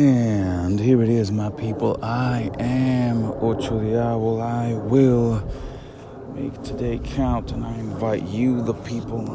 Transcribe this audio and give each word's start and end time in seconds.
And 0.00 0.80
here 0.80 1.02
it 1.02 1.10
is, 1.10 1.30
my 1.30 1.50
people. 1.50 2.02
I 2.02 2.50
am 2.58 3.22
Ocho 3.32 3.78
Diablo. 3.82 4.40
I 4.40 4.72
will 4.72 5.46
make 6.34 6.54
today 6.62 6.98
count, 7.04 7.52
and 7.52 7.62
I 7.62 7.74
invite 7.74 8.22
you, 8.22 8.62
the 8.62 8.72
people, 8.72 9.26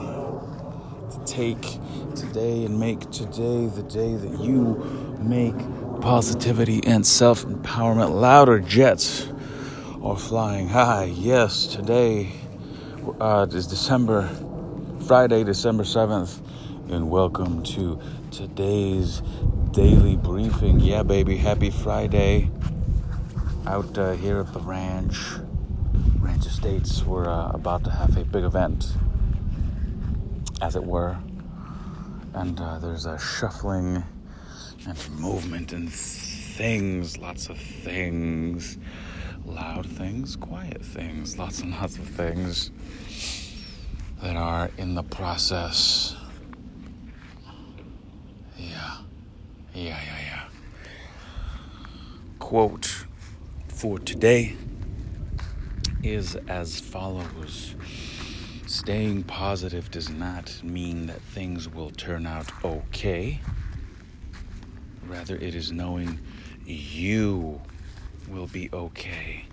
to 1.12 1.32
take 1.32 1.62
today 2.16 2.66
and 2.66 2.80
make 2.80 3.12
today 3.12 3.68
the 3.68 3.84
day 3.84 4.16
that 4.16 4.40
you 4.40 5.14
make 5.20 5.56
positivity 6.02 6.82
and 6.84 7.06
self 7.06 7.46
empowerment 7.46 8.20
louder. 8.20 8.60
Jets 8.60 9.28
are 10.02 10.18
flying 10.18 10.68
high. 10.68 11.14
Yes, 11.16 11.68
today 11.68 12.32
uh, 13.22 13.46
is 13.52 13.68
December, 13.68 14.28
Friday, 15.06 15.44
December 15.44 15.84
7th, 15.84 16.42
and 16.90 17.12
welcome 17.12 17.62
to 17.62 18.00
today's 18.36 19.22
daily 19.72 20.18
briefing. 20.18 20.82
Yeah, 20.82 21.04
baby, 21.04 21.38
happy 21.38 21.70
Friday. 21.70 22.52
Out 23.66 23.98
uh, 23.98 24.12
here 24.12 24.40
at 24.42 24.52
the 24.52 24.60
ranch, 24.60 25.18
Ranch 26.20 26.46
Estates, 26.46 27.04
we're 27.04 27.30
uh, 27.30 27.52
about 27.52 27.86
to 27.86 27.92
have 27.92 28.18
a 28.18 28.26
big 28.26 28.44
event, 28.44 28.88
as 30.62 30.76
it 30.76 30.84
were. 30.84 31.18
And 32.34 32.60
uh, 32.60 32.80
there's 32.80 33.06
a 33.06 33.18
shuffling 33.18 34.04
and 34.86 35.10
movement 35.12 35.72
and 35.72 35.90
things, 35.90 37.18
lots 37.18 37.48
of 37.48 37.58
things. 37.58 38.78
Loud 39.46 39.86
things, 39.86 40.36
quiet 40.36 40.84
things, 40.84 41.38
lots 41.38 41.62
and 41.62 41.72
lots 41.72 41.98
of 41.98 42.06
things 42.06 42.72
that 44.22 44.36
are 44.36 44.72
in 44.78 44.96
the 44.96 45.04
process 45.04 46.18
Yeah, 49.76 50.00
yeah, 50.06 50.20
yeah. 50.22 50.44
Quote 52.40 53.06
for 53.68 54.00
today 54.00 54.56
is 56.02 56.38
as 56.48 56.80
follows 56.80 57.76
Staying 58.68 59.24
positive 59.24 59.92
does 59.92 60.10
not 60.10 60.64
mean 60.64 61.08
that 61.08 61.22
things 61.22 61.68
will 61.68 61.90
turn 61.90 62.26
out 62.26 62.50
okay. 62.64 63.42
Rather, 65.08 65.36
it 65.36 65.54
is 65.54 65.74
knowing 65.74 66.20
you 66.66 67.62
will 68.30 68.48
be 68.48 68.70
okay 68.72 69.46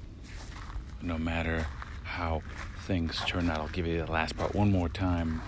no 1.03 1.19
matter 1.19 1.67
how 2.05 2.43
things 2.87 3.21
turn 3.27 3.51
out. 3.51 3.59
I'll 3.59 3.69
give 3.69 3.89
you 3.89 4.05
the 4.05 4.11
last 4.11 4.37
part 4.37 4.55
one 4.55 4.71
more 4.71 4.89
time. 4.89 5.43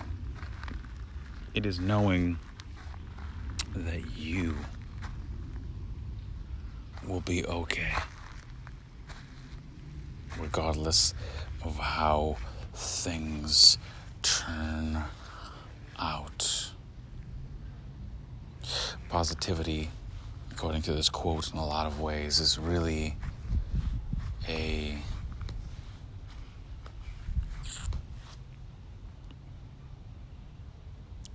It 1.53 1.65
is 1.65 1.79
knowing 1.79 2.39
that 3.75 4.17
you 4.17 4.55
will 7.07 7.21
be 7.21 7.45
okay. 7.45 7.93
Regardless 10.39 11.13
of 11.63 11.77
how 11.77 12.37
things 12.73 13.77
turn 14.21 15.03
out. 15.99 16.71
Positivity, 19.09 19.89
according 20.51 20.81
to 20.83 20.93
this 20.93 21.09
quote, 21.09 21.51
in 21.51 21.57
a 21.57 21.65
lot 21.65 21.85
of 21.85 22.01
ways, 22.01 22.39
is 22.39 22.59
really 22.59 23.15
a 24.47 24.97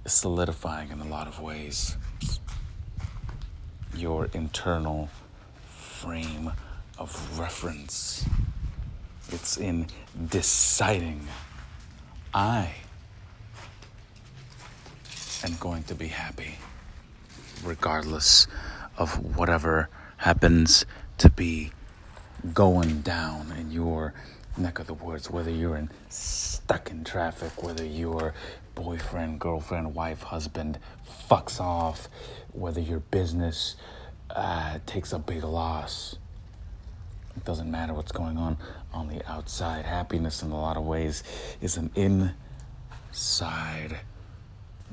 solidifying 0.06 0.90
in 0.90 1.00
a 1.00 1.04
lot 1.04 1.26
of 1.28 1.40
ways 1.40 1.96
your 3.94 4.26
internal 4.32 5.08
frame 6.00 6.50
of 6.98 7.38
reference. 7.38 8.24
It's 9.28 9.58
in 9.58 9.86
deciding 10.30 11.28
I 12.32 12.70
am 15.44 15.56
going 15.60 15.82
to 15.84 15.94
be 15.94 16.06
happy 16.08 16.56
regardless 17.62 18.46
of 18.96 19.36
whatever 19.36 19.90
happens 20.16 20.86
to 21.18 21.28
be 21.28 21.70
going 22.54 23.02
down 23.02 23.52
in 23.58 23.70
your 23.70 24.14
neck 24.56 24.78
of 24.78 24.86
the 24.86 24.94
woods, 24.94 25.30
whether 25.30 25.50
you're 25.50 25.76
in 25.76 25.90
stuck 26.08 26.90
in 26.90 27.04
traffic, 27.04 27.62
whether 27.62 27.84
your 27.84 28.32
boyfriend, 28.74 29.38
girlfriend, 29.38 29.94
wife, 29.94 30.22
husband 30.22 30.78
fucks 31.28 31.60
off, 31.60 32.08
whether 32.52 32.80
your 32.80 33.00
business 33.00 33.76
uh, 34.34 34.78
takes 34.86 35.12
a 35.12 35.18
big 35.18 35.44
loss. 35.44 36.16
It 37.36 37.44
doesn't 37.44 37.70
matter 37.70 37.94
what's 37.94 38.12
going 38.12 38.36
on 38.36 38.56
on 38.92 39.08
the 39.08 39.24
outside. 39.30 39.84
Happiness, 39.84 40.42
in 40.42 40.50
a 40.50 40.60
lot 40.60 40.76
of 40.76 40.84
ways, 40.84 41.22
is 41.60 41.76
an 41.76 41.90
inside 41.94 42.36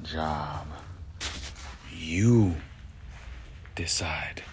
job. 0.03 0.68
You 1.94 2.56
decide. 3.75 4.44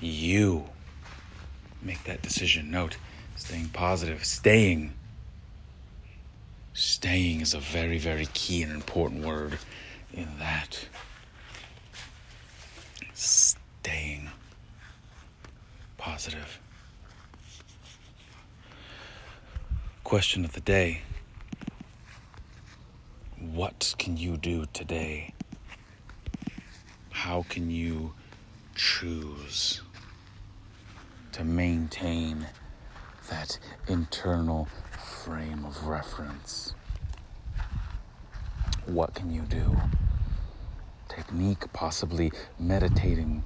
You 0.00 0.64
make 1.82 2.02
that 2.04 2.22
decision. 2.22 2.70
Note, 2.70 2.96
staying 3.36 3.68
positive, 3.68 4.24
staying. 4.24 4.94
Staying 6.72 7.42
is 7.42 7.52
a 7.52 7.60
very, 7.60 7.98
very 7.98 8.26
key 8.32 8.62
and 8.62 8.72
important 8.72 9.24
word 9.24 9.58
in 10.12 10.28
that 10.38 10.86
staying 13.20 14.30
positive. 16.12 16.58
Question 20.02 20.44
of 20.44 20.52
the 20.54 20.60
day 20.60 21.02
What 23.38 23.94
can 23.96 24.16
you 24.16 24.36
do 24.36 24.66
today? 24.72 25.34
How 27.10 27.44
can 27.48 27.70
you 27.70 28.14
choose 28.74 29.82
to 31.30 31.44
maintain 31.44 32.48
that 33.28 33.56
internal 33.86 34.66
frame 35.22 35.64
of 35.64 35.86
reference? 35.86 36.74
What 38.86 39.14
can 39.14 39.30
you 39.32 39.42
do? 39.42 39.76
technique, 41.08 41.72
possibly 41.72 42.32
meditating, 42.58 43.42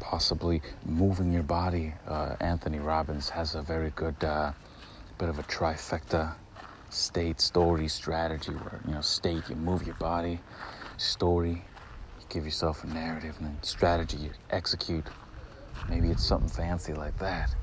possibly 0.00 0.62
moving 0.84 1.32
your 1.32 1.42
body. 1.42 1.92
Uh, 2.06 2.36
Anthony 2.40 2.78
Robbins 2.78 3.28
has 3.30 3.54
a 3.54 3.62
very 3.62 3.90
good 3.90 4.22
uh, 4.22 4.52
bit 5.18 5.28
of 5.28 5.38
a 5.38 5.42
trifecta 5.44 6.34
state, 6.90 7.40
story, 7.40 7.88
strategy 7.88 8.52
where, 8.52 8.80
you 8.86 8.94
know, 8.94 9.00
state, 9.00 9.48
you 9.48 9.56
move 9.56 9.84
your 9.84 9.96
body, 9.96 10.38
story, 10.96 11.64
you 12.20 12.26
give 12.28 12.44
yourself 12.44 12.84
a 12.84 12.86
narrative, 12.86 13.34
and 13.38 13.48
then 13.48 13.58
strategy, 13.62 14.16
you 14.16 14.30
execute. 14.50 15.06
Maybe 15.88 16.10
it's 16.10 16.24
something 16.24 16.48
fancy 16.48 16.94
like 16.94 17.18
that. 17.18 17.54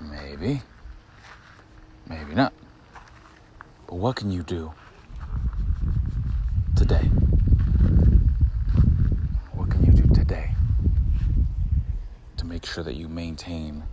Maybe. 0.00 0.62
Maybe 2.08 2.34
not. 2.34 2.52
But 3.86 3.96
what 3.96 4.16
can 4.16 4.30
you 4.30 4.42
do 4.42 4.72
today? 6.76 7.10
make 12.54 12.63
sure 12.74 12.82
that 12.82 12.96
you 12.96 13.08
maintain 13.08 13.84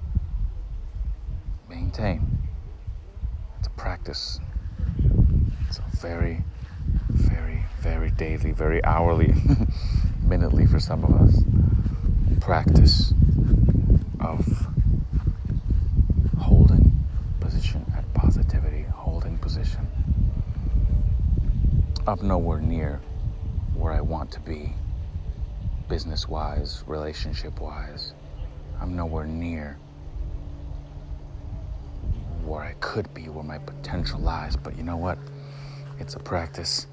maintain 1.70 2.40
it's 3.60 3.68
a 3.68 3.72
practice 3.72 4.40
it's 5.68 5.78
a 5.78 5.84
very 5.98 6.44
very 7.10 7.64
very 7.80 8.10
daily 8.10 8.52
very 8.52 8.84
hourly 8.84 9.36
minutely 10.24 10.66
for 10.66 10.80
some 10.80 11.04
of 11.04 11.14
us 11.22 11.44
practice 12.40 13.14
of 14.20 14.44
holding 16.40 16.92
position 17.40 17.86
at 17.96 18.12
positivity 18.16 18.82
holding 18.92 19.38
position 19.38 19.86
up 22.08 22.24
nowhere 22.24 22.60
near 22.62 23.00
where 23.76 23.94
I 23.94 24.02
want 24.02 24.32
to 24.32 24.40
be 24.40 24.74
business 25.88 26.28
wise, 26.28 26.84
relationship 26.88 27.60
wise. 27.60 28.14
I'm 28.82 28.96
nowhere 28.96 29.26
near 29.26 29.78
where 32.44 32.64
I 32.64 32.74
could 32.80 33.14
be, 33.14 33.30
where 33.30 33.44
my 33.44 33.60
potential 33.60 34.20
lies. 34.20 34.56
But 34.56 34.76
you 34.76 34.84
know 34.84 34.98
what? 34.98 35.20
It's 36.00 36.16
a 36.16 36.20
practice, 36.20 36.88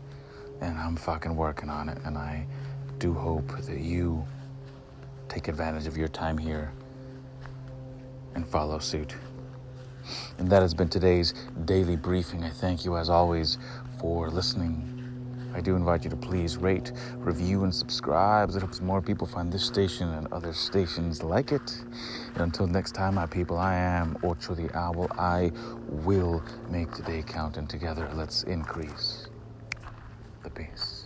and 0.60 0.76
I'm 0.76 0.96
fucking 0.96 1.34
working 1.34 1.70
on 1.70 1.88
it. 1.88 1.98
And 2.04 2.18
I 2.18 2.46
do 2.98 3.14
hope 3.14 3.56
that 3.62 3.80
you 3.80 4.24
take 5.28 5.48
advantage 5.48 5.86
of 5.86 5.96
your 5.96 6.08
time 6.08 6.36
here 6.36 6.70
and 8.34 8.46
follow 8.46 8.78
suit. 8.78 9.14
And 10.38 10.48
that 10.50 10.62
has 10.62 10.74
been 10.74 10.88
today's 10.88 11.34
daily 11.64 11.96
briefing. 11.96 12.44
I 12.44 12.50
thank 12.50 12.84
you, 12.84 12.96
as 12.96 13.08
always, 13.08 13.58
for 13.98 14.30
listening 14.30 14.97
I 15.54 15.60
do 15.60 15.76
invite 15.76 16.04
you 16.04 16.10
to 16.10 16.16
please 16.16 16.56
rate, 16.56 16.92
review, 17.16 17.64
and 17.64 17.74
subscribe. 17.74 18.50
It 18.50 18.58
helps 18.58 18.80
more 18.80 19.00
people 19.00 19.26
find 19.26 19.52
this 19.52 19.64
station 19.64 20.08
and 20.10 20.26
other 20.32 20.52
stations 20.52 21.22
like 21.22 21.52
it. 21.52 21.84
And 22.34 22.42
until 22.42 22.66
next 22.66 22.92
time, 22.92 23.14
my 23.14 23.26
people, 23.26 23.56
I 23.58 23.74
am 23.74 24.16
Ocho 24.22 24.54
the 24.54 24.70
Owl. 24.76 25.08
I 25.18 25.52
will 25.88 26.42
make 26.70 26.92
today 26.92 27.22
count, 27.26 27.56
and 27.56 27.68
together 27.68 28.10
let's 28.14 28.44
increase 28.44 29.28
the 30.42 30.50
peace. 30.50 30.97